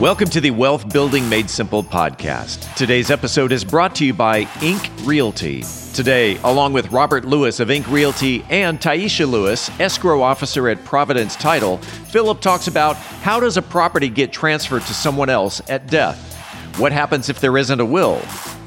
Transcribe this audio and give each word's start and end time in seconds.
Welcome 0.00 0.28
to 0.28 0.42
the 0.42 0.50
Wealth 0.50 0.92
Building 0.92 1.26
Made 1.26 1.48
Simple 1.48 1.82
podcast. 1.82 2.74
Today's 2.74 3.10
episode 3.10 3.50
is 3.50 3.64
brought 3.64 3.94
to 3.94 4.04
you 4.04 4.12
by 4.12 4.46
Ink 4.60 4.90
Realty. 5.04 5.64
Today, 5.94 6.36
along 6.44 6.74
with 6.74 6.92
Robert 6.92 7.24
Lewis 7.24 7.60
of 7.60 7.70
Ink 7.70 7.88
Realty 7.88 8.44
and 8.50 8.78
Taisha 8.78 9.26
Lewis, 9.26 9.70
escrow 9.80 10.20
officer 10.20 10.68
at 10.68 10.84
Providence 10.84 11.34
Title, 11.34 11.78
Philip 11.78 12.42
talks 12.42 12.68
about 12.68 12.96
how 12.96 13.40
does 13.40 13.56
a 13.56 13.62
property 13.62 14.10
get 14.10 14.32
transferred 14.34 14.82
to 14.82 14.92
someone 14.92 15.30
else 15.30 15.62
at 15.70 15.86
death? 15.86 16.34
What 16.78 16.92
happens 16.92 17.30
if 17.30 17.40
there 17.40 17.56
isn't 17.56 17.80
a 17.80 17.86
will? 17.86 18.20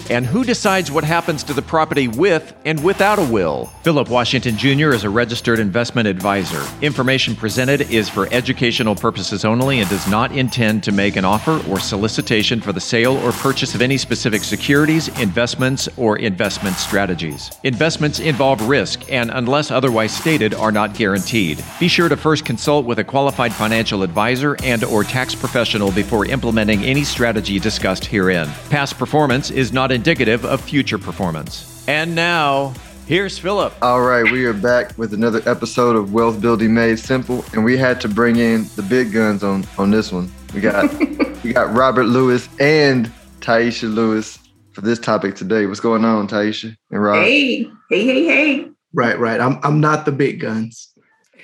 And 0.10 0.26
who 0.26 0.44
decides 0.44 0.92
what 0.92 1.04
happens 1.04 1.44
to 1.44 1.54
the 1.54 1.62
property 1.62 2.08
with 2.08 2.56
and 2.66 2.84
without 2.84 3.20
a 3.20 3.24
will? 3.24 3.68
Philip 3.84 4.10
Washington 4.10 4.58
Jr. 4.58 4.90
is 4.90 5.04
a 5.04 5.10
registered 5.10 5.60
investment 5.60 6.08
advisor. 6.08 6.66
Information 6.82 7.36
presented 7.36 7.82
is 7.92 8.10
for 8.10 8.28
educational 8.32 8.96
purposes 8.96 9.46
only 9.46 9.82
and 9.82 9.90
does 9.90 10.08
not 10.08 10.32
intend 10.32 10.84
to 10.84 10.92
make 10.92 11.16
an 11.16 11.26
offer 11.26 11.62
or 11.70 11.80
solicitation 11.80 12.60
for 12.60 12.74
the 12.74 12.82
sale 12.82 13.18
or 13.18 13.32
purchase 13.34 13.76
of 13.76 13.84
any 13.84 13.98
specific 13.98 14.44
securities, 14.44 15.10
investments, 15.20 15.88
or 15.96 16.18
investment 16.18 16.76
strategies. 16.78 17.52
Investments 17.64 18.20
involve 18.20 18.68
risk 18.68 19.12
and, 19.12 19.30
unless 19.30 19.70
otherwise 19.70 20.12
stated, 20.12 20.56
are 20.56 20.72
not 20.72 20.96
guaranteed. 20.96 21.64
Be 21.80 21.88
sure 21.88 22.10
to 22.10 22.18
first 22.18 22.46
consult 22.46 22.84
with 22.88 22.98
a 22.98 23.04
qualified 23.04 23.54
financial 23.54 24.02
advisor 24.02 24.58
and 24.64 24.84
or 24.84 25.04
tax 25.04 25.36
professional 25.36 25.92
before 25.92 26.26
implementing 26.26 26.84
any 26.84 27.04
strategy 27.04 27.60
discussed 27.60 28.06
herein. 28.06 28.48
Past 28.72 28.98
performance 28.98 29.52
is 29.52 29.72
not 29.72 29.92
indicative 30.00 30.46
of 30.46 30.62
future 30.62 30.98
performance. 30.98 31.84
And 31.86 32.16
now, 32.16 32.74
here's 33.06 33.38
Philip. 33.38 33.74
All 33.82 34.00
right, 34.00 34.24
we 34.24 34.46
are 34.46 34.54
back 34.54 34.98
with 34.98 35.14
another 35.14 35.42
episode 35.46 35.98
of 35.98 36.14
Wealth 36.14 36.40
Building 36.40 36.74
Made 36.74 37.00
Simple, 37.00 37.44
and 37.52 37.66
we 37.66 37.76
had 37.76 38.00
to 38.00 38.08
bring 38.08 38.38
in 38.38 38.64
the 38.78 38.82
big 38.82 39.12
guns 39.12 39.44
on 39.44 39.66
on 39.78 39.92
this 39.92 40.10
one. 40.10 40.32
We 40.54 40.62
got 40.62 40.90
we 41.44 41.52
got 41.52 41.76
Robert 41.76 42.06
Lewis 42.06 42.48
and 42.62 43.12
Taisha 43.42 43.94
Lewis 43.94 44.40
for 44.72 44.80
this 44.80 45.00
topic 45.00 45.36
today. 45.36 45.66
What's 45.66 45.82
going 45.82 46.06
on, 46.06 46.30
Taisha 46.30 46.74
and 46.92 47.04
Rob? 47.04 47.22
Hey, 47.22 47.64
hey, 47.90 48.06
hey, 48.06 48.24
hey. 48.24 48.70
Right, 48.94 49.20
right. 49.20 49.42
I'm 49.42 49.60
I'm 49.64 49.82
not 49.82 50.06
the 50.06 50.14
big 50.14 50.40
guns. 50.40 50.94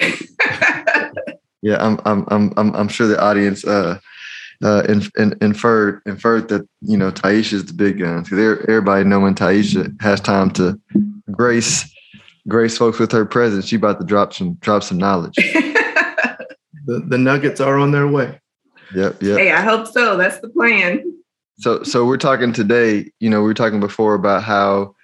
yeah, 1.61 1.85
I'm 1.85 1.99
I'm 2.05 2.23
I'm 2.29 2.53
I'm 2.55 2.73
I'm 2.73 2.87
sure 2.87 3.07
the 3.07 3.21
audience 3.21 3.65
uh 3.65 3.99
uh, 4.63 4.83
in, 4.87 5.01
in, 5.17 5.37
inferred 5.41 6.01
inferred 6.05 6.49
that 6.49 6.67
you 6.81 6.97
know 6.97 7.11
Taisha 7.11 7.53
is 7.53 7.65
the 7.65 7.73
big 7.73 7.99
gun 7.99 8.23
because 8.23 8.39
everybody 8.67 9.03
know 9.03 9.19
when 9.19 9.35
Taisha 9.35 9.99
has 10.01 10.21
time 10.21 10.51
to 10.51 10.79
grace 11.31 11.91
grace 12.47 12.77
folks 12.77 12.99
with 12.99 13.11
her 13.11 13.25
presence, 13.25 13.67
she 13.67 13.75
about 13.75 13.99
to 13.99 14.05
drop 14.05 14.33
some 14.33 14.55
drop 14.55 14.83
some 14.83 14.97
knowledge. 14.97 15.35
the 16.85 17.03
the 17.07 17.17
nuggets 17.17 17.59
are 17.59 17.77
on 17.77 17.91
their 17.91 18.07
way. 18.07 18.39
Yep, 18.93 19.21
yep. 19.21 19.37
Hey, 19.37 19.51
I 19.51 19.61
hope 19.61 19.87
so. 19.87 20.17
That's 20.17 20.39
the 20.39 20.49
plan. 20.49 21.03
So 21.57 21.83
so 21.83 22.05
we're 22.05 22.17
talking 22.17 22.53
today. 22.53 23.11
You 23.19 23.29
know, 23.29 23.41
we 23.41 23.47
were 23.47 23.53
talking 23.53 23.79
before 23.79 24.13
about 24.13 24.43
how 24.43 24.95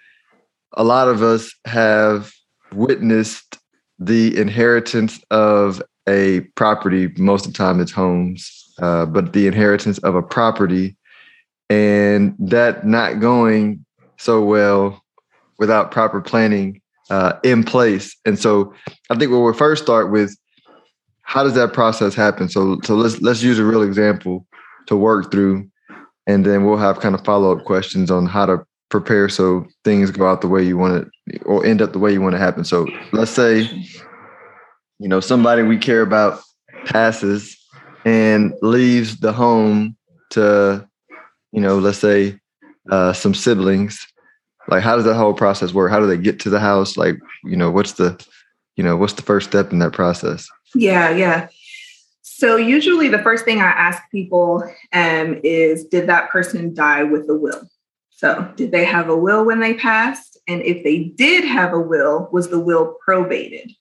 a 0.74 0.84
lot 0.84 1.08
of 1.08 1.22
us 1.22 1.54
have 1.66 2.32
witnessed 2.74 3.58
the 4.00 4.38
inheritance 4.38 5.20
of 5.30 5.82
a 6.08 6.42
property. 6.56 7.10
Most 7.18 7.46
of 7.46 7.54
the 7.54 7.58
time, 7.58 7.80
it's 7.80 7.92
homes 7.92 8.61
uh, 8.82 9.06
but 9.06 9.34
the 9.34 9.48
inheritance 9.48 9.98
of 10.00 10.16
a 10.16 10.22
property 10.22 10.98
and 11.70 12.36
that 12.40 12.86
not 12.86 13.20
going 13.20 13.86
so 14.18 14.44
well 14.44 15.02
without 15.58 15.92
proper 15.92 16.20
planning 16.20 16.82
uh, 17.10 17.34
in 17.44 17.64
place. 17.64 18.16
And 18.26 18.38
so 18.38 18.74
I 19.10 19.16
think 19.16 19.32
what 19.32 19.40
we'll 19.40 19.54
first 19.54 19.84
start 19.84 20.12
with 20.12 20.36
how 21.22 21.44
does 21.44 21.54
that 21.54 21.72
process 21.72 22.14
happen? 22.14 22.50
So 22.50 22.80
so 22.84 22.96
let's 22.96 23.22
let's 23.22 23.42
use 23.42 23.58
a 23.58 23.64
real 23.64 23.84
example 23.84 24.46
to 24.88 24.98
work 24.98 25.32
through, 25.32 25.70
and 26.28 26.46
then 26.46 26.66
we'll 26.66 26.78
have 26.78 27.00
kind 27.00 27.16
of 27.16 27.24
follow 27.24 27.56
up 27.56 27.64
questions 27.64 28.12
on 28.12 28.26
how 28.26 28.46
to 28.48 28.66
prepare 28.90 29.30
so 29.30 29.66
things 29.86 30.12
go 30.12 30.28
out 30.28 30.42
the 30.42 30.50
way 30.50 30.62
you 30.62 30.78
want 30.78 31.08
it 31.28 31.42
or 31.46 31.66
end 31.66 31.82
up 31.82 31.94
the 31.94 32.00
way 32.00 32.12
you 32.12 32.20
want 32.20 32.34
to 32.34 32.40
happen. 32.40 32.66
So 32.66 32.86
let's 33.14 33.32
say, 33.32 33.62
you 35.00 35.08
know, 35.08 35.22
somebody 35.22 35.64
we 35.64 35.78
care 35.78 36.02
about 36.02 36.42
passes 36.86 37.58
and 38.06 38.54
leaves 38.62 39.18
the 39.18 39.32
home 39.32 39.96
to, 40.32 40.88
you 41.52 41.62
know, 41.62 41.78
let's 41.80 42.00
say 42.00 42.40
uh, 42.90 43.14
some 43.14 43.34
siblings, 43.34 44.06
like 44.68 44.84
how 44.84 44.96
does 44.96 45.06
that 45.06 45.16
whole 45.16 45.34
process 45.34 45.74
work? 45.74 45.92
How 45.92 46.00
do 46.00 46.08
they 46.08 46.18
get 46.18 46.40
to 46.42 46.50
the 46.50 46.60
house? 46.60 46.98
Like, 46.98 47.18
you 47.44 47.56
know, 47.56 47.72
what's 47.72 47.94
the, 47.94 48.24
you 48.76 48.84
know, 48.84 48.96
what's 48.96 49.14
the 49.14 49.22
first 49.22 49.50
step 49.50 49.72
in 49.72 49.80
that 49.80 49.94
process? 49.94 50.48
Yeah, 50.74 51.10
yeah. 51.10 51.50
So 52.22 52.56
usually 52.56 53.08
the 53.08 53.22
first 53.22 53.46
thing 53.46 53.60
I 53.60 53.66
ask 53.66 54.02
people 54.12 54.64
um, 54.94 55.40
is, 55.44 55.86
did 55.86 56.08
that 56.08 56.30
person 56.30 56.74
die 56.74 57.04
with 57.04 57.30
a 57.30 57.36
will? 57.36 57.68
So 58.10 58.52
did 58.56 58.72
they 58.72 58.86
have 58.86 59.10
a 59.10 59.18
will 59.18 59.46
when 59.46 59.60
they 59.60 59.74
passed? 59.74 60.40
And 60.48 60.62
if 60.62 60.84
they 60.84 61.00
did 61.04 61.44
have 61.44 61.74
a 61.74 61.80
will, 61.80 62.30
was 62.32 62.50
the 62.50 62.60
will 62.60 62.96
probated? 63.08 63.72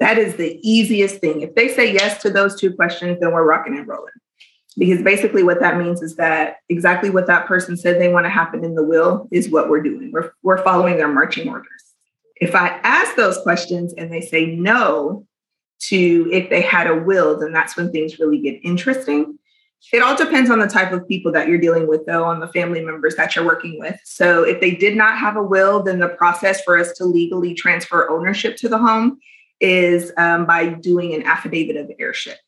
That 0.00 0.18
is 0.18 0.36
the 0.36 0.58
easiest 0.62 1.20
thing. 1.20 1.42
If 1.42 1.54
they 1.54 1.68
say 1.68 1.92
yes 1.92 2.20
to 2.22 2.30
those 2.30 2.58
two 2.58 2.72
questions, 2.74 3.18
then 3.20 3.32
we're 3.32 3.44
rocking 3.46 3.76
and 3.76 3.86
rolling. 3.86 4.12
Because 4.76 5.02
basically, 5.02 5.44
what 5.44 5.60
that 5.60 5.78
means 5.78 6.02
is 6.02 6.16
that 6.16 6.56
exactly 6.68 7.10
what 7.10 7.28
that 7.28 7.46
person 7.46 7.76
said 7.76 8.00
they 8.00 8.12
want 8.12 8.26
to 8.26 8.30
happen 8.30 8.64
in 8.64 8.74
the 8.74 8.82
will 8.82 9.28
is 9.30 9.48
what 9.48 9.68
we're 9.68 9.82
doing. 9.82 10.10
We're, 10.12 10.32
we're 10.42 10.62
following 10.64 10.96
their 10.96 11.08
marching 11.08 11.48
orders. 11.48 11.68
If 12.36 12.56
I 12.56 12.80
ask 12.82 13.14
those 13.14 13.38
questions 13.38 13.94
and 13.96 14.12
they 14.12 14.20
say 14.20 14.46
no 14.46 15.26
to 15.82 16.28
if 16.32 16.50
they 16.50 16.60
had 16.60 16.88
a 16.88 16.96
will, 16.96 17.38
then 17.38 17.52
that's 17.52 17.76
when 17.76 17.92
things 17.92 18.18
really 18.18 18.40
get 18.40 18.58
interesting. 18.64 19.38
It 19.92 20.02
all 20.02 20.16
depends 20.16 20.50
on 20.50 20.58
the 20.58 20.66
type 20.66 20.92
of 20.92 21.06
people 21.06 21.30
that 21.32 21.46
you're 21.46 21.58
dealing 21.58 21.86
with, 21.86 22.06
though, 22.06 22.24
on 22.24 22.40
the 22.40 22.48
family 22.48 22.80
members 22.80 23.14
that 23.16 23.36
you're 23.36 23.44
working 23.44 23.78
with. 23.78 24.00
So, 24.02 24.42
if 24.42 24.60
they 24.60 24.72
did 24.72 24.96
not 24.96 25.18
have 25.18 25.36
a 25.36 25.42
will, 25.42 25.84
then 25.84 26.00
the 26.00 26.08
process 26.08 26.62
for 26.62 26.76
us 26.76 26.92
to 26.94 27.04
legally 27.04 27.54
transfer 27.54 28.10
ownership 28.10 28.56
to 28.56 28.68
the 28.68 28.78
home 28.78 29.20
is 29.60 30.12
um, 30.16 30.46
by 30.46 30.68
doing 30.68 31.14
an 31.14 31.22
affidavit 31.22 31.76
of 31.76 31.90
heirship, 31.98 32.38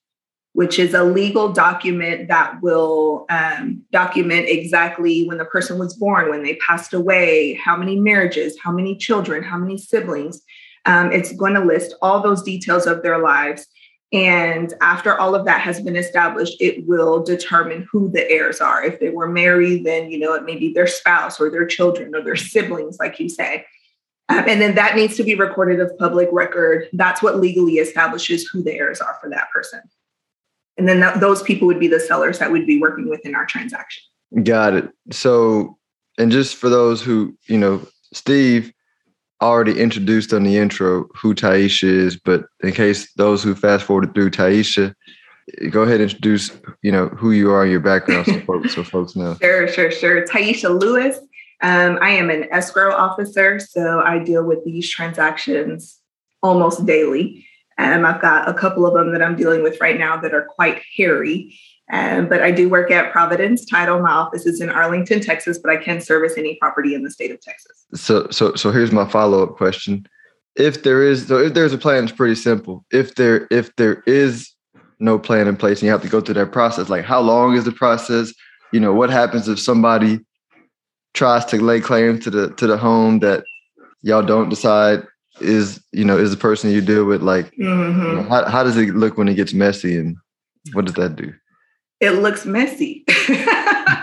which 0.53 0.78
is 0.78 0.94
a 0.94 1.05
legal 1.05 1.53
document 1.53 2.28
that 2.28 2.61
will 2.62 3.27
um, 3.31 3.83
document 3.93 4.49
exactly 4.49 5.27
when 5.27 5.39
the 5.39 5.44
person 5.44 5.78
was 5.78 5.94
born, 5.94 6.31
when 6.31 6.43
they 6.43 6.56
passed 6.56 6.93
away, 6.93 7.55
how 7.55 7.77
many 7.77 7.99
marriages, 7.99 8.56
how 8.62 8.72
many 8.72 8.97
children, 8.97 9.43
how 9.43 9.59
many 9.59 9.78
siblings. 9.78 10.43
Um, 10.84 11.11
it's 11.11 11.33
going 11.33 11.55
to 11.55 11.65
list 11.65 11.94
all 12.00 12.22
those 12.22 12.43
details 12.43 12.87
of 12.87 13.03
their 13.03 13.19
lives. 13.19 13.67
And 14.12 14.73
after 14.81 15.19
all 15.19 15.34
of 15.34 15.44
that 15.47 15.61
has 15.61 15.81
been 15.81 15.97
established, 15.97 16.56
it 16.61 16.87
will 16.87 17.25
determine 17.25 17.88
who 17.91 18.09
the 18.09 18.31
heirs 18.31 18.61
are. 18.61 18.84
If 18.84 19.00
they 19.00 19.11
were 19.11 19.28
married, 19.28 19.84
then 19.84 20.11
you 20.11 20.19
know 20.19 20.33
it 20.34 20.44
may 20.44 20.56
be 20.56 20.73
their 20.73 20.87
spouse 20.87 21.41
or 21.41 21.50
their 21.50 21.67
children 21.67 22.15
or 22.15 22.23
their 22.23 22.37
siblings, 22.37 22.99
like 23.00 23.19
you 23.19 23.28
say. 23.28 23.67
Um, 24.28 24.44
and 24.48 24.60
then 24.60 24.75
that 24.75 24.97
needs 24.97 25.16
to 25.16 25.22
be 25.22 25.34
recorded 25.34 25.81
of 25.81 25.97
public 25.98 26.28
record. 26.32 26.88
That's 26.92 27.22
what 27.22 27.38
legally 27.38 27.75
establishes 27.75 28.47
who 28.47 28.62
the 28.62 28.72
heirs 28.72 29.00
are 29.00 29.16
for 29.20 29.31
that 29.31 29.50
person. 29.53 29.81
And 30.76 30.88
then 30.88 31.00
th- 31.00 31.20
those 31.20 31.42
people 31.42 31.66
would 31.69 31.81
be 31.81 31.88
the 31.88 32.00
sellers 32.00 32.38
that 32.38 32.50
we'd 32.50 32.66
be 32.66 32.81
working 32.81 33.09
within 33.09 33.34
our 33.34 33.47
transaction. 33.47 34.03
Got 34.42 34.75
it. 34.75 34.91
So, 35.10 35.78
and 36.19 36.32
just 36.32 36.56
for 36.56 36.69
those 36.69 37.00
who, 37.00 37.37
you 37.47 37.56
know, 37.56 37.87
Steve 38.12 38.72
already 39.42 39.78
introduced 39.78 40.32
on 40.32 40.43
the 40.44 40.56
intro 40.56 41.06
who 41.14 41.34
Taisha 41.34 41.88
is, 41.88 42.16
but 42.16 42.47
in 42.62 42.72
case 42.72 43.12
those 43.14 43.43
who 43.43 43.54
fast 43.54 43.84
forwarded 43.84 44.14
through 44.14 44.31
Taisha, 44.31 44.94
go 45.70 45.82
ahead 45.82 46.00
and 46.00 46.10
introduce, 46.10 46.50
you 46.82 46.91
know, 46.91 47.08
who 47.08 47.31
you 47.31 47.50
are 47.50 47.62
and 47.62 47.70
your 47.70 47.81
background 47.81 48.26
so 48.26 48.41
folks, 48.41 48.75
so 48.75 48.82
folks 48.82 49.14
know. 49.14 49.37
Sure, 49.41 49.69
sure, 49.69 49.91
sure. 49.91 50.26
Taisha 50.26 50.78
Lewis. 50.78 51.19
Um, 51.62 51.99
I 52.00 52.11
am 52.11 52.31
an 52.31 52.49
escrow 52.53 52.94
officer, 52.94 53.59
so 53.59 54.00
I 54.00 54.19
deal 54.19 54.44
with 54.44 54.65
these 54.65 54.91
transactions 54.91 55.99
almost 56.43 56.84
daily. 56.87 57.47
Um, 57.78 58.05
I've 58.05 58.21
got 58.21 58.49
a 58.49 58.55
couple 58.55 58.87
of 58.87 58.94
them 58.94 59.12
that 59.12 59.22
I'm 59.22 59.37
dealing 59.37 59.62
with 59.62 59.81
right 59.81 59.99
now 59.99 60.17
that 60.21 60.34
are 60.34 60.44
quite 60.44 60.83
hairy. 60.97 61.59
Um, 61.93 62.28
but 62.28 62.43
I 62.43 62.50
do 62.50 62.69
work 62.69 62.91
at 62.91 63.12
Providence 63.12 63.64
Title. 63.64 64.00
My 64.00 64.11
office 64.11 64.44
is 64.44 64.61
in 64.61 64.70
Arlington, 64.70 65.20
Texas, 65.20 65.58
but 65.58 65.70
I 65.70 65.76
can 65.76 66.00
service 66.00 66.35
any 66.37 66.56
property 66.56 66.94
in 66.94 67.05
the 67.05 67.11
state 67.11 67.31
of 67.31 67.41
Texas. 67.41 67.85
So, 67.94 68.29
so, 68.31 68.55
so 68.55 68.73
here's 68.73 68.91
my 68.91 69.09
follow 69.09 69.43
up 69.43 69.56
question: 69.56 70.06
If 70.56 70.82
there 70.82 71.02
is, 71.02 71.29
so 71.29 71.38
if 71.38 71.55
there's 71.55 71.73
a 71.73 71.79
plan, 71.79 72.05
it's 72.05 72.12
pretty 72.12 72.35
simple. 72.35 72.85
If 72.91 73.14
there, 73.14 73.47
if 73.52 73.75
there 73.76 74.02
is 74.06 74.50
no 74.99 75.19
plan 75.19 75.47
in 75.47 75.56
place, 75.56 75.79
and 75.79 75.85
you 75.85 75.93
have 75.93 76.02
to 76.02 76.09
go 76.09 76.20
through 76.20 76.35
that 76.35 76.50
process, 76.50 76.88
like 76.88 77.05
how 77.05 77.20
long 77.20 77.55
is 77.55 77.64
the 77.64 77.73
process? 77.73 78.32
You 78.73 78.81
know, 78.81 78.93
what 78.93 79.11
happens 79.11 79.47
if 79.47 79.61
somebody 79.61 80.19
tries 81.16 81.44
to 81.46 81.56
lay 81.60 81.80
claim 81.80 82.20
to 82.20 82.30
the 82.30 82.50
to 82.54 82.66
the 82.66 82.76
home 82.76 83.18
that 83.20 83.42
y'all 84.02 84.22
don't 84.22 84.48
decide 84.48 85.02
is 85.40 85.82
you 85.92 86.04
know 86.04 86.16
is 86.16 86.30
the 86.30 86.36
person 86.36 86.70
you 86.70 86.80
deal 86.80 87.04
with 87.04 87.22
like 87.22 87.46
mm-hmm. 87.56 88.02
you 88.02 88.12
know, 88.14 88.22
how, 88.28 88.44
how 88.48 88.62
does 88.62 88.76
it 88.76 88.94
look 88.94 89.18
when 89.18 89.28
it 89.28 89.34
gets 89.34 89.52
messy 89.52 89.96
and 89.96 90.16
what 90.72 90.84
does 90.84 90.94
that 90.94 91.16
do 91.16 91.32
it 92.00 92.10
looks 92.10 92.44
messy. 92.44 93.04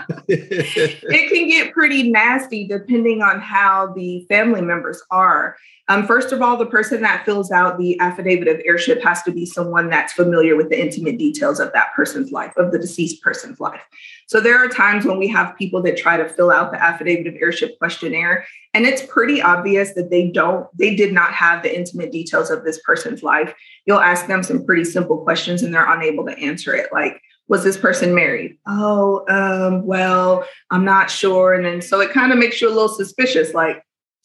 it 0.28 1.32
can 1.32 1.48
get 1.48 1.72
pretty 1.72 2.10
nasty 2.10 2.66
depending 2.66 3.22
on 3.22 3.40
how 3.40 3.92
the 3.94 4.24
family 4.28 4.60
members 4.60 5.02
are. 5.10 5.56
Um, 5.88 6.06
first 6.06 6.32
of 6.32 6.40
all, 6.40 6.56
the 6.56 6.64
person 6.64 7.02
that 7.02 7.26
fills 7.26 7.50
out 7.50 7.78
the 7.78 8.00
affidavit 8.00 8.48
of 8.48 8.60
heirship 8.64 9.02
has 9.02 9.22
to 9.24 9.30
be 9.30 9.44
someone 9.44 9.90
that's 9.90 10.14
familiar 10.14 10.56
with 10.56 10.70
the 10.70 10.80
intimate 10.80 11.18
details 11.18 11.60
of 11.60 11.72
that 11.74 11.88
person's 11.94 12.32
life, 12.32 12.56
of 12.56 12.72
the 12.72 12.78
deceased 12.78 13.22
person's 13.22 13.60
life. 13.60 13.82
So 14.26 14.40
there 14.40 14.56
are 14.56 14.68
times 14.68 15.04
when 15.04 15.18
we 15.18 15.28
have 15.28 15.56
people 15.58 15.82
that 15.82 15.98
try 15.98 16.16
to 16.16 16.26
fill 16.26 16.50
out 16.50 16.72
the 16.72 16.82
affidavit 16.82 17.26
of 17.26 17.34
heirship 17.38 17.78
questionnaire, 17.78 18.46
and 18.72 18.86
it's 18.86 19.02
pretty 19.02 19.42
obvious 19.42 19.92
that 19.92 20.08
they 20.08 20.30
don't, 20.30 20.66
they 20.76 20.94
did 20.94 21.12
not 21.12 21.32
have 21.34 21.62
the 21.62 21.76
intimate 21.76 22.10
details 22.10 22.50
of 22.50 22.64
this 22.64 22.80
person's 22.80 23.22
life. 23.22 23.54
You'll 23.84 24.00
ask 24.00 24.26
them 24.26 24.42
some 24.42 24.64
pretty 24.64 24.84
simple 24.84 25.18
questions 25.18 25.62
and 25.62 25.74
they're 25.74 25.92
unable 25.92 26.24
to 26.24 26.38
answer 26.38 26.74
it. 26.74 26.88
Like, 26.92 27.20
was 27.48 27.62
this 27.62 27.76
person 27.76 28.14
married? 28.14 28.56
Oh, 28.66 29.24
um, 29.28 29.84
well, 29.84 30.46
I'm 30.70 30.84
not 30.84 31.10
sure. 31.10 31.54
And 31.54 31.64
then 31.64 31.82
so 31.82 32.00
it 32.00 32.12
kind 32.12 32.32
of 32.32 32.38
makes 32.38 32.60
you 32.60 32.68
a 32.68 32.70
little 32.70 32.88
suspicious, 32.88 33.54
like, 33.54 33.84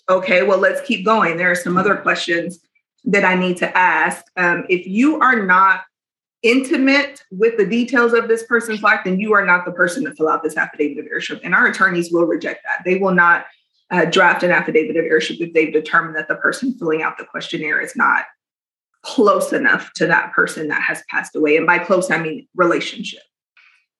okay, 0.10 0.44
well, 0.44 0.57
let's 0.57 0.81
keep 0.81 1.06
going. 1.06 1.38
There 1.38 1.51
are 1.51 1.56
some 1.56 1.77
other 1.77 1.95
questions 1.95 2.60
that 3.06 3.25
I 3.25 3.36
need 3.36 3.57
to 3.57 3.77
ask. 3.77 4.24
Um, 4.38 4.66
if 4.69 4.88
you 4.88 5.19
are 5.19 5.45
not 5.45 5.81
intimate 6.42 7.24
with 7.31 7.57
the 7.57 7.66
details 7.66 8.13
of 8.13 8.27
this 8.27 8.44
person's 8.44 8.81
life, 8.81 9.01
then 9.04 9.19
you 9.19 9.33
are 9.33 9.45
not 9.45 9.65
the 9.65 9.72
person 9.72 10.06
to 10.06 10.15
fill 10.15 10.30
out 10.30 10.42
this 10.42 10.57
affidavit 10.57 11.00
of 11.00 11.12
heirship. 11.12 11.42
And 11.44 11.54
our 11.54 11.68
attorneys 11.68 12.12
will 12.12 12.25
reject 12.25 12.63
that. 12.63 12.83
They 12.86 12.98
will 12.98 13.13
not 13.13 13.45
uh, 13.92 14.06
draft 14.06 14.44
an 14.44 14.51
affidavit 14.51 14.95
of 14.95 15.06
heirship 15.06 15.38
if 15.42 15.54
they've 15.54 15.74
determined 15.74 16.15
that 16.15 16.27
the 16.27 16.36
person 16.36 16.74
filling 16.77 17.01
out 17.01 17.18
the 17.18 17.25
questionnaire 17.25 17.81
is 17.81 17.95
not 17.95 18.25
close 19.04 19.54
enough 19.54 19.92
to 19.94 20.06
that 20.07 20.34
person 20.34 20.68
that 20.68 20.81
has 20.81 21.04
passed 21.10 21.36
away. 21.36 21.57
And 21.57 21.66
by 21.66 21.80
close, 21.80 22.12
I 22.12 22.22
mean 22.22 22.48
relationship. 22.56 23.22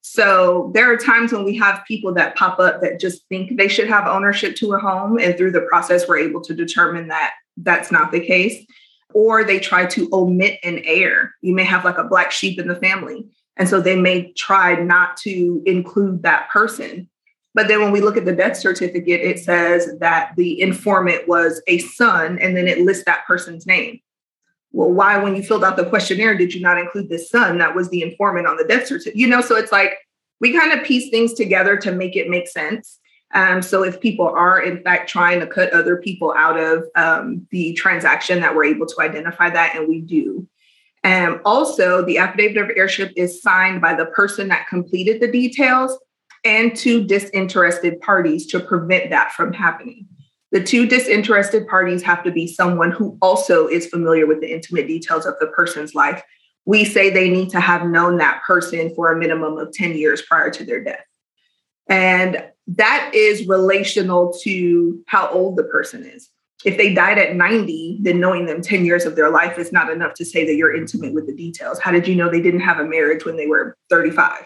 So 0.02 0.72
there 0.74 0.92
are 0.92 0.98
times 0.98 1.32
when 1.32 1.44
we 1.44 1.56
have 1.58 1.84
people 1.88 2.14
that 2.16 2.36
pop 2.36 2.60
up 2.60 2.82
that 2.82 3.00
just 3.00 3.28
think 3.28 3.58
they 3.58 3.68
should 3.68 3.88
have 3.88 4.08
ownership 4.08 4.56
to 4.58 4.74
a 4.74 4.80
home. 4.80 5.20
And 5.20 5.38
through 5.38 5.52
the 5.52 5.62
process, 5.62 6.08
we're 6.08 6.20
able 6.20 6.42
to 6.42 6.54
determine 6.54 7.10
that 7.10 7.34
that's 7.58 7.92
not 7.92 8.12
the 8.12 8.20
case. 8.20 8.66
Or 9.14 9.44
they 9.44 9.60
try 9.60 9.86
to 9.88 10.10
omit 10.14 10.60
an 10.64 10.80
heir. 10.84 11.34
You 11.42 11.54
may 11.54 11.64
have 11.64 11.86
like 11.86 11.98
a 11.98 12.04
black 12.04 12.32
sheep 12.32 12.60
in 12.60 12.68
the 12.68 12.76
family. 12.76 13.26
And 13.58 13.68
so 13.68 13.82
they 13.82 13.96
may 13.96 14.32
try 14.34 14.76
not 14.76 15.18
to 15.18 15.62
include 15.66 16.24
that 16.24 16.50
person. 16.50 17.10
But 17.54 17.68
then 17.68 17.82
when 17.82 17.92
we 17.92 18.02
look 18.02 18.16
at 18.16 18.26
the 18.26 18.36
death 18.36 18.56
certificate, 18.56 19.22
it 19.22 19.40
says 19.40 19.90
that 20.00 20.32
the 20.38 20.62
informant 20.62 21.28
was 21.28 21.62
a 21.68 21.80
son, 21.80 22.38
and 22.40 22.56
then 22.56 22.68
it 22.68 22.80
lists 22.80 23.04
that 23.06 23.26
person's 23.26 23.66
name 23.66 24.00
well, 24.72 24.92
why, 24.92 25.18
when 25.18 25.36
you 25.36 25.44
filled 25.44 25.64
out 25.64 25.78
the 25.78 25.86
questionnaire, 25.86 26.38
did 26.38 26.54
you 26.54 26.62
not 26.62 26.78
include 26.78 27.10
this 27.10 27.30
son 27.30 27.58
that 27.58 27.76
was 27.76 27.90
the 27.90 28.04
informant 28.04 28.48
on 28.48 28.58
the 28.58 28.66
death 28.66 28.88
certificate? 28.88 29.16
You 29.16 29.28
know, 29.28 29.42
so 29.42 29.56
it's 29.56 29.72
like 29.72 29.98
we 30.40 30.54
kind 30.58 30.72
of 30.72 30.86
piece 30.86 31.10
things 31.10 31.34
together 31.34 31.76
to 31.78 31.92
make 31.92 32.16
it 32.16 32.30
make 32.30 32.48
sense. 32.48 33.00
Um, 33.34 33.62
so 33.62 33.84
if 33.84 34.00
people 34.00 34.28
are 34.28 34.60
in 34.60 34.82
fact 34.84 35.10
trying 35.10 35.40
to 35.40 35.48
cut 35.48 35.72
other 35.72 35.98
people 35.98 36.34
out 36.36 36.60
of 36.60 36.86
um, 36.96 37.48
the 37.52 37.74
transaction, 37.74 38.42
that 38.42 38.56
we're 38.56 38.66
able 38.66 38.88
to 38.88 39.02
identify 39.02 39.50
that, 39.50 39.76
and 39.76 39.88
we 39.88 40.02
do. 40.02 40.48
And 41.04 41.36
um, 41.36 41.42
also, 41.46 42.04
the 42.04 42.18
affidavit 42.18 42.58
of 42.58 42.70
heirship 42.76 43.14
is 43.16 43.42
signed 43.42 43.82
by 43.82 43.94
the 43.94 44.08
person 44.08 44.50
that 44.50 44.68
completed 44.68 45.22
the 45.22 45.32
details 45.32 45.98
and 46.44 46.76
two 46.76 47.06
disinterested 47.06 48.02
parties 48.02 48.46
to 48.48 48.60
prevent 48.60 49.10
that 49.12 49.32
from 49.32 49.54
happening. 49.54 50.08
The 50.52 50.64
two 50.64 50.88
disinterested 50.88 51.68
parties 51.68 52.02
have 52.04 52.24
to 52.24 52.32
be 52.32 52.48
someone 52.48 52.92
who 52.92 53.18
also 53.22 53.68
is 53.68 53.88
familiar 53.88 54.26
with 54.26 54.42
the 54.42 54.52
intimate 54.52 54.88
details 54.88 55.26
of 55.26 55.36
the 55.40 55.48
person's 55.48 55.94
life. 55.94 56.24
We 56.66 56.86
say 56.86 57.10
they 57.10 57.30
need 57.30 57.50
to 57.52 57.60
have 57.60 57.86
known 57.86 58.18
that 58.18 58.42
person 58.46 58.94
for 58.96 59.12
a 59.12 59.18
minimum 59.18 59.58
of 59.58 59.72
10 59.72 59.96
years 59.96 60.22
prior 60.24 60.50
to 60.52 60.64
their 60.64 60.84
death. 60.84 61.06
And 61.88 62.44
that 62.68 63.12
is 63.14 63.48
relational 63.48 64.34
to 64.44 65.02
how 65.08 65.30
old 65.30 65.58
the 65.58 65.64
person 65.64 66.06
is. 66.06 66.30
If 66.66 66.78
they 66.78 66.94
died 66.94 67.18
at 67.18 67.36
90, 67.36 68.00
then 68.02 68.20
knowing 68.20 68.46
them 68.46 68.62
10 68.62 68.86
years 68.86 69.06
of 69.06 69.16
their 69.16 69.30
life 69.30 69.58
is 69.58 69.72
not 69.72 69.90
enough 69.90 70.14
to 70.16 70.26
say 70.26 70.46
that 70.46 70.56
you're 70.56 70.76
intimate 70.76 71.14
with 71.14 71.26
the 71.26 71.36
details. 71.36 71.80
How 71.80 71.92
did 71.92 72.08
you 72.08 72.16
know 72.16 72.30
they 72.30 72.42
didn't 72.42 72.60
have 72.60 72.80
a 72.80 72.86
marriage 72.86 73.24
when 73.24 73.38
they 73.38 73.48
were 73.48 73.78
35? 73.90 74.46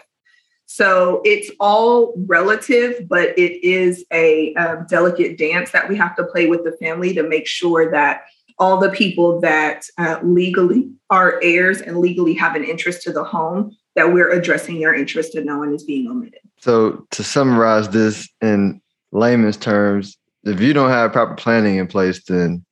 So 0.66 1.20
it's 1.24 1.50
all 1.60 2.14
relative, 2.26 3.06
but 3.08 3.38
it 3.38 3.64
is 3.64 4.04
a 4.12 4.54
um, 4.54 4.86
delicate 4.88 5.38
dance 5.38 5.70
that 5.72 5.88
we 5.88 5.96
have 5.96 6.16
to 6.16 6.24
play 6.24 6.46
with 6.46 6.64
the 6.64 6.72
family 6.72 7.14
to 7.14 7.22
make 7.22 7.46
sure 7.46 7.90
that 7.90 8.22
all 8.58 8.78
the 8.78 8.90
people 8.90 9.40
that 9.40 9.84
uh, 9.98 10.18
legally 10.22 10.90
are 11.10 11.40
heirs 11.42 11.80
and 11.80 11.98
legally 11.98 12.34
have 12.34 12.54
an 12.54 12.64
interest 12.64 13.02
to 13.02 13.12
the 13.12 13.24
home 13.24 13.76
that 13.96 14.12
we're 14.12 14.30
addressing 14.30 14.80
their 14.80 14.94
interest 14.94 15.34
and 15.34 15.46
no 15.46 15.58
one 15.58 15.72
is 15.72 15.84
being 15.84 16.08
omitted. 16.08 16.40
So 16.58 17.06
to 17.10 17.22
summarize 17.22 17.88
this 17.90 18.28
in 18.40 18.80
layman's 19.12 19.56
terms, 19.56 20.16
if 20.44 20.60
you 20.60 20.72
don't 20.72 20.90
have 20.90 21.12
proper 21.12 21.34
planning 21.34 21.76
in 21.76 21.86
place, 21.86 22.22
then 22.24 22.64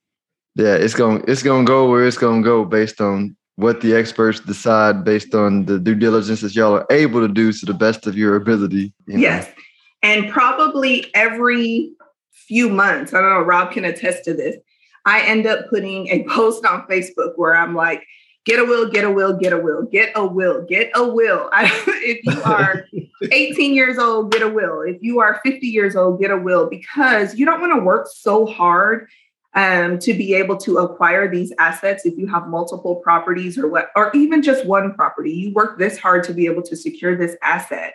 yeah, 0.55 0.75
it's 0.75 0.93
going 0.93 1.23
it's 1.27 1.43
going 1.43 1.65
to 1.65 1.69
go 1.69 1.89
where 1.89 2.05
it's 2.05 2.17
going 2.17 2.43
to 2.43 2.45
go 2.45 2.63
based 2.65 3.01
on 3.01 3.35
what 3.55 3.81
the 3.81 3.95
experts 3.95 4.39
decide 4.39 5.03
based 5.03 5.35
on 5.35 5.65
the 5.65 5.79
due 5.79 5.95
diligence 5.95 6.41
that 6.41 6.55
y'all 6.55 6.73
are 6.73 6.87
able 6.89 7.21
to 7.21 7.31
do 7.31 7.51
to 7.53 7.65
the 7.65 7.73
best 7.73 8.07
of 8.07 8.17
your 8.17 8.35
ability. 8.35 8.93
You 9.05 9.13
know? 9.13 9.19
Yes. 9.19 9.49
And 10.01 10.29
probably 10.31 11.05
every 11.13 11.91
few 12.31 12.69
months, 12.69 13.13
I 13.13 13.21
don't 13.21 13.29
know, 13.29 13.41
Rob 13.41 13.71
can 13.71 13.85
attest 13.85 14.25
to 14.25 14.33
this. 14.33 14.57
I 15.05 15.21
end 15.21 15.45
up 15.45 15.69
putting 15.69 16.07
a 16.07 16.23
post 16.23 16.65
on 16.65 16.87
Facebook 16.87 17.33
where 17.35 17.55
I'm 17.55 17.75
like, 17.75 18.03
get 18.45 18.59
a 18.59 18.65
will, 18.65 18.89
get 18.89 19.05
a 19.05 19.11
will, 19.11 19.37
get 19.37 19.53
a 19.53 19.57
will, 19.57 19.83
get 19.83 20.11
a 20.15 20.25
will, 20.25 20.65
get 20.65 20.91
a 20.95 21.07
will. 21.07 21.49
I, 21.53 21.65
if 21.87 22.25
you 22.25 22.41
are 22.43 22.85
18 23.31 23.73
years 23.73 23.97
old, 23.97 24.31
get 24.31 24.41
a 24.41 24.49
will. 24.49 24.81
If 24.81 24.97
you 25.01 25.19
are 25.19 25.39
50 25.43 25.67
years 25.67 25.95
old, 25.95 26.19
get 26.19 26.31
a 26.31 26.37
will 26.37 26.69
because 26.69 27.35
you 27.35 27.45
don't 27.45 27.61
want 27.61 27.73
to 27.73 27.83
work 27.83 28.07
so 28.11 28.45
hard 28.45 29.07
um, 29.55 29.99
to 29.99 30.13
be 30.13 30.33
able 30.33 30.57
to 30.57 30.79
acquire 30.79 31.29
these 31.29 31.53
assets 31.59 32.05
if 32.05 32.17
you 32.17 32.27
have 32.27 32.47
multiple 32.47 32.95
properties 32.95 33.57
or 33.57 33.67
what 33.67 33.89
or 33.95 34.11
even 34.13 34.41
just 34.41 34.65
one 34.65 34.93
property. 34.93 35.31
You 35.31 35.53
work 35.53 35.77
this 35.77 35.97
hard 35.97 36.23
to 36.25 36.33
be 36.33 36.45
able 36.45 36.63
to 36.63 36.75
secure 36.75 37.15
this 37.15 37.35
asset. 37.41 37.93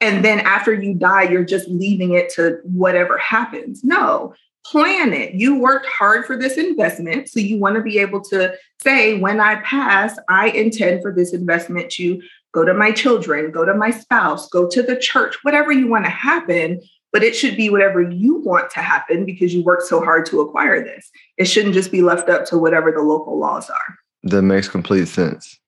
And 0.00 0.24
then 0.24 0.40
after 0.40 0.74
you 0.74 0.94
die 0.94 1.22
you're 1.22 1.44
just 1.44 1.68
leaving 1.68 2.12
it 2.14 2.30
to 2.34 2.58
whatever 2.64 3.18
happens. 3.18 3.82
No 3.82 4.34
plan 4.64 5.12
it. 5.12 5.34
You 5.34 5.58
worked 5.58 5.86
hard 5.86 6.24
for 6.24 6.36
this 6.36 6.56
investment 6.56 7.28
so 7.28 7.40
you 7.40 7.58
want 7.58 7.76
to 7.76 7.82
be 7.82 7.98
able 7.98 8.20
to 8.20 8.54
say 8.82 9.18
when 9.18 9.40
i 9.40 9.56
pass 9.56 10.18
i 10.28 10.48
intend 10.48 11.02
for 11.02 11.12
this 11.12 11.32
investment 11.32 11.90
to 11.90 12.20
go 12.52 12.64
to 12.64 12.74
my 12.74 12.90
children 12.90 13.50
go 13.50 13.64
to 13.64 13.74
my 13.74 13.90
spouse 13.90 14.48
go 14.48 14.68
to 14.68 14.82
the 14.82 14.96
church 14.96 15.36
whatever 15.42 15.72
you 15.72 15.88
want 15.88 16.04
to 16.04 16.10
happen 16.10 16.80
but 17.12 17.22
it 17.22 17.36
should 17.36 17.56
be 17.56 17.68
whatever 17.68 18.00
you 18.00 18.36
want 18.38 18.70
to 18.70 18.80
happen 18.80 19.24
because 19.24 19.54
you 19.54 19.62
worked 19.62 19.84
so 19.84 20.00
hard 20.00 20.26
to 20.26 20.40
acquire 20.40 20.82
this. 20.82 21.10
It 21.36 21.44
shouldn't 21.44 21.74
just 21.74 21.92
be 21.92 22.02
left 22.02 22.28
up 22.28 22.46
to 22.46 22.58
whatever 22.58 22.90
the 22.90 23.02
local 23.02 23.38
laws 23.38 23.68
are. 23.68 23.98
That 24.24 24.42
makes 24.42 24.68
complete 24.68 25.08
sense. 25.08 25.58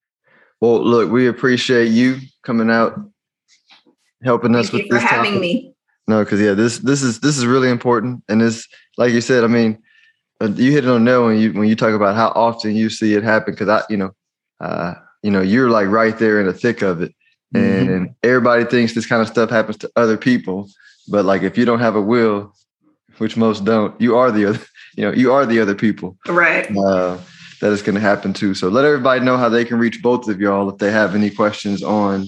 Well, 0.61 0.83
look, 0.83 1.11
we 1.11 1.27
appreciate 1.27 1.89
you 1.89 2.19
coming 2.43 2.71
out, 2.71 2.99
helping 4.23 4.57
us 4.57 4.71
Thank 4.71 4.85
with 4.85 4.93
this. 4.93 5.03
for 5.03 5.07
having 5.07 5.33
topic. 5.33 5.41
me. 5.41 5.75
No, 6.07 6.23
because 6.23 6.41
yeah, 6.41 6.53
this 6.53 6.79
this 6.79 7.03
is 7.03 7.21
this 7.21 7.37
is 7.39 7.47
really 7.47 7.71
important, 7.71 8.23
and 8.29 8.43
it's 8.43 8.67
like 8.99 9.13
you 9.13 9.21
said. 9.21 9.43
I 9.43 9.47
mean, 9.47 9.83
uh, 10.41 10.51
you 10.55 10.71
hit 10.71 10.85
it 10.85 10.91
on 10.91 11.05
nail 11.05 11.27
when 11.27 11.39
you 11.39 11.53
when 11.53 11.67
you 11.69 11.75
talk 11.75 11.95
about 11.95 12.15
how 12.15 12.29
often 12.29 12.77
you 12.77 12.91
see 12.91 13.15
it 13.15 13.23
happen. 13.23 13.55
Because 13.55 13.69
I, 13.69 13.83
you 13.89 13.97
know, 13.97 14.11
uh, 14.61 14.95
you 15.23 15.31
know, 15.31 15.41
you're 15.41 15.71
like 15.71 15.89
right 15.89 16.19
there 16.19 16.41
in 16.41 16.47
the 16.47 16.53
thick 16.53 16.83
of 16.83 17.01
it, 17.01 17.15
mm-hmm. 17.55 17.91
and 17.91 18.15
everybody 18.23 18.65
thinks 18.65 18.95
this 18.95 19.07
kind 19.07 19.23
of 19.23 19.29
stuff 19.29 19.49
happens 19.49 19.79
to 19.79 19.91
other 19.97 20.19
people. 20.19 20.69
But 21.09 21.25
like 21.25 21.43
if 21.43 21.59
you 21.59 21.65
don't 21.65 21.81
have 21.81 21.97
a 21.97 22.03
will, 22.03 22.55
which 23.19 23.37
most 23.37 23.65
don't, 23.65 23.99
you 24.01 24.17
are 24.17 24.31
the 24.31 24.47
other, 24.47 24.61
you 24.97 25.05
know, 25.05 25.13
you 25.13 25.33
are 25.33 25.47
the 25.47 25.61
other 25.61 25.75
people. 25.75 26.17
Right. 26.27 26.75
Uh, 26.77 27.19
that 27.61 27.73
is 27.73 27.83
going 27.83 27.95
to 27.95 28.01
happen 28.01 28.33
too. 28.33 28.55
So 28.55 28.69
let 28.69 28.85
everybody 28.85 29.25
know 29.25 29.37
how 29.37 29.49
they 29.49 29.65
can 29.65 29.79
reach 29.79 30.03
both 30.03 30.29
of 30.29 30.41
y'all 30.41 30.69
if 30.69 30.79
they 30.79 30.91
have 30.91 31.15
any 31.15 31.31
questions 31.31 31.83
on 31.83 32.27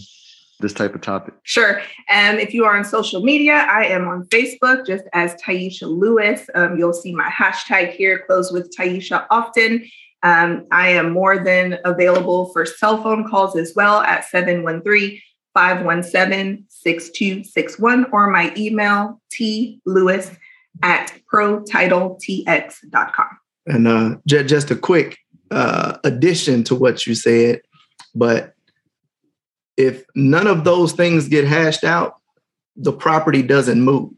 this 0.61 0.73
type 0.73 0.95
of 0.95 1.03
topic. 1.03 1.35
Sure. 1.43 1.83
And 2.09 2.39
if 2.39 2.55
you 2.55 2.65
are 2.65 2.77
on 2.77 2.85
social 2.85 3.23
media, 3.23 3.67
I 3.69 3.85
am 3.85 4.09
on 4.09 4.25
Facebook 4.27 4.87
just 4.87 5.05
as 5.13 5.35
Taisha 5.35 5.83
Lewis. 5.83 6.49
Um, 6.55 6.79
you'll 6.79 6.95
see 6.95 7.15
my 7.15 7.29
hashtag 7.29 7.93
here, 7.93 8.25
close 8.27 8.51
with 8.51 8.75
Taisha 8.75 9.27
often. 9.31 9.87
Um, 10.23 10.67
I 10.73 10.89
am 10.89 11.11
more 11.11 11.45
than 11.45 11.79
available 11.85 12.47
for 12.53 12.65
cell 12.65 13.03
phone 13.03 13.29
calls 13.29 13.57
as 13.57 13.75
well 13.77 14.01
at 14.01 14.25
713 14.25 15.21
517 15.55 16.65
6261 16.87 18.07
or 18.13 18.31
my 18.31 18.55
email 18.57 19.21
t 19.33 19.81
lewis 19.85 20.31
at 20.85 21.13
protitletx.com. 21.33 23.27
And 23.67 23.89
uh, 23.89 24.19
just, 24.25 24.49
just 24.49 24.71
a 24.71 24.77
quick 24.77 25.19
uh, 25.51 25.99
addition 26.05 26.63
to 26.65 26.77
what 26.77 27.05
you 27.05 27.17
said, 27.17 27.63
but 28.15 28.55
if 29.77 30.05
none 30.15 30.47
of 30.47 30.63
those 30.63 30.93
things 30.93 31.27
get 31.29 31.45
hashed 31.45 31.83
out, 31.83 32.21
the 32.77 32.93
property 32.93 33.43
doesn't 33.43 33.83
move. 33.83 34.13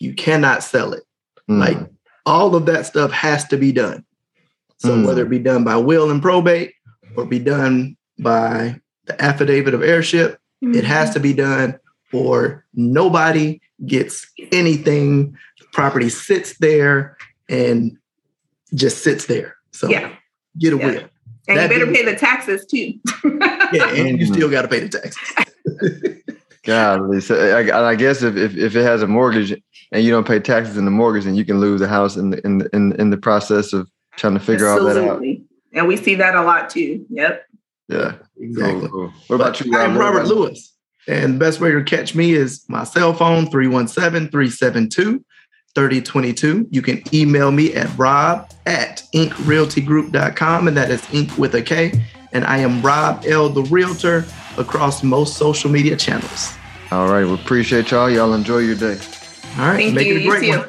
You 0.00 0.14
cannot 0.14 0.64
sell 0.64 0.92
it. 0.92 1.04
Mm. 1.48 1.60
Like 1.60 1.78
all 2.26 2.56
of 2.56 2.66
that 2.66 2.86
stuff 2.86 3.12
has 3.12 3.44
to 3.48 3.56
be 3.56 3.70
done. 3.70 4.04
So 4.78 4.96
mm. 4.96 5.06
whether 5.06 5.22
it 5.22 5.30
be 5.30 5.38
done 5.38 5.62
by 5.62 5.76
will 5.76 6.10
and 6.10 6.20
probate 6.20 6.72
or 7.16 7.24
be 7.24 7.38
done 7.38 7.96
by 8.18 8.80
the 9.04 9.22
affidavit 9.22 9.74
of 9.74 9.82
heirship, 9.84 10.40
Mm-hmm. 10.62 10.74
It 10.74 10.84
has 10.84 11.10
to 11.10 11.20
be 11.20 11.32
done 11.32 11.78
or 12.12 12.64
nobody 12.74 13.60
gets 13.86 14.26
anything. 14.52 15.36
The 15.58 15.66
property 15.72 16.08
sits 16.08 16.58
there 16.58 17.16
and 17.48 17.96
just 18.74 19.02
sits 19.02 19.26
there. 19.26 19.56
So 19.72 19.88
yeah. 19.88 20.12
get 20.58 20.72
a 20.72 20.76
Yeah. 20.76 20.86
will. 20.86 21.02
And 21.48 21.58
That 21.58 21.70
you 21.72 21.80
better 21.80 21.92
pay 21.92 22.04
the 22.04 22.16
taxes 22.16 22.66
too. 22.66 22.94
Yeah, 23.72 23.88
and 23.94 24.18
you 24.18 24.26
still 24.26 24.50
got 24.50 24.62
to 24.62 24.68
pay 24.68 24.80
the 24.80 24.88
taxes. 24.88 26.24
Golly. 26.64 27.20
So 27.20 27.56
I, 27.56 27.90
I 27.90 27.94
guess 27.94 28.20
if, 28.22 28.36
if 28.36 28.56
if 28.56 28.74
it 28.74 28.82
has 28.82 29.00
a 29.02 29.06
mortgage 29.06 29.52
and 29.92 30.04
you 30.04 30.10
don't 30.10 30.26
pay 30.26 30.40
taxes 30.40 30.76
in 30.76 30.84
the 30.86 30.90
mortgage, 30.90 31.24
then 31.24 31.36
you 31.36 31.44
can 31.44 31.60
lose 31.60 31.80
the 31.80 31.86
house 31.88 32.16
in 32.16 32.30
the 32.30 32.44
in 32.44 32.58
the, 32.58 32.68
in, 32.74 32.92
in 33.00 33.10
the 33.10 33.16
process 33.16 33.72
of 33.72 33.88
trying 34.16 34.34
to 34.34 34.40
figure 34.40 34.66
all 34.68 34.82
that 34.84 34.96
out. 34.96 35.02
Absolutely. 35.04 35.44
And 35.72 35.86
we 35.86 35.96
see 35.96 36.16
that 36.16 36.34
a 36.34 36.42
lot 36.42 36.68
too. 36.68 37.06
Yep. 37.10 37.44
Yeah. 37.88 38.14
Exactly. 38.38 38.80
Cool, 38.80 38.88
cool. 38.88 39.12
What 39.28 39.36
about 39.36 39.58
But 39.58 39.64
you? 39.66 39.76
I'm 39.78 39.96
Robert 39.96 40.22
about- 40.22 40.28
Lewis. 40.34 40.74
And 41.08 41.34
the 41.34 41.38
best 41.38 41.60
way 41.60 41.72
to 41.72 41.82
catch 41.82 42.14
me 42.14 42.32
is 42.34 42.64
my 42.68 42.84
cell 42.84 43.12
phone, 43.14 43.46
317-372-3022. 45.76 46.66
You 46.70 46.82
can 46.82 47.02
email 47.14 47.50
me 47.50 47.74
at 47.74 47.96
rob 47.98 48.50
at 48.66 49.02
inkrealtygroup.com, 49.14 50.68
and 50.68 50.76
that 50.76 50.90
is 50.90 51.02
ink 51.14 51.36
with 51.38 51.54
a 51.54 51.62
K. 51.62 51.92
And 52.32 52.44
I 52.44 52.58
am 52.58 52.80
Rob 52.82 53.24
L. 53.26 53.48
the 53.48 53.62
Realtor 53.64 54.24
across 54.56 55.02
most 55.02 55.36
social 55.36 55.68
media 55.70 55.96
channels. 55.96 56.52
All 56.92 57.08
right. 57.08 57.24
We 57.24 57.34
appreciate 57.34 57.90
y'all. 57.90 58.08
Y'all 58.10 58.34
enjoy 58.34 58.58
your 58.58 58.76
day. 58.76 58.98
All 59.58 59.66
right, 59.66 59.76
Thank 59.76 59.94
make 59.94 60.06
you. 60.06 60.14
it 60.14 60.18
a 60.18 60.20
You 60.20 60.30
great 60.30 60.52
too. 60.52 60.58
one. 60.58 60.68